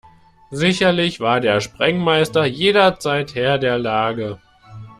[0.49, 4.39] Sicherlich war der Sprengmeister jederzeit Herr der Lage.